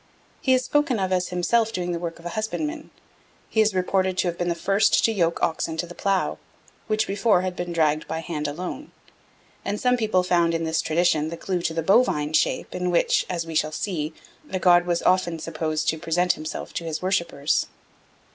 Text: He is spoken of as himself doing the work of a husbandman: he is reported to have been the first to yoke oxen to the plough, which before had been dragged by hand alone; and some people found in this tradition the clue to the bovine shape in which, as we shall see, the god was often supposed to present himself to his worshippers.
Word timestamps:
He 0.41 0.55
is 0.55 0.65
spoken 0.65 0.97
of 0.99 1.11
as 1.13 1.27
himself 1.27 1.71
doing 1.71 1.91
the 1.91 1.99
work 1.99 2.17
of 2.17 2.25
a 2.25 2.29
husbandman: 2.29 2.89
he 3.49 3.61
is 3.61 3.75
reported 3.75 4.17
to 4.17 4.27
have 4.29 4.35
been 4.39 4.49
the 4.49 4.55
first 4.55 5.05
to 5.05 5.11
yoke 5.11 5.39
oxen 5.43 5.77
to 5.77 5.85
the 5.85 5.93
plough, 5.93 6.39
which 6.87 7.05
before 7.05 7.41
had 7.43 7.55
been 7.55 7.71
dragged 7.71 8.07
by 8.07 8.17
hand 8.17 8.47
alone; 8.47 8.91
and 9.63 9.79
some 9.79 9.97
people 9.97 10.23
found 10.23 10.55
in 10.55 10.63
this 10.63 10.81
tradition 10.81 11.29
the 11.29 11.37
clue 11.37 11.61
to 11.61 11.75
the 11.75 11.83
bovine 11.83 12.33
shape 12.33 12.73
in 12.73 12.89
which, 12.89 13.27
as 13.29 13.45
we 13.45 13.53
shall 13.53 13.71
see, 13.71 14.11
the 14.43 14.57
god 14.57 14.87
was 14.87 15.03
often 15.03 15.37
supposed 15.37 15.87
to 15.89 15.99
present 15.99 16.33
himself 16.33 16.73
to 16.73 16.83
his 16.83 17.03
worshippers. 17.03 17.67